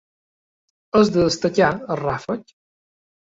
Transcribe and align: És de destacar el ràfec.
És 0.99 1.11
de 1.11 1.19
destacar 1.25 1.69
el 1.97 2.01
ràfec. 2.01 2.55